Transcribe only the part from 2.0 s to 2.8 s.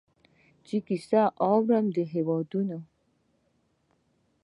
هیوادونو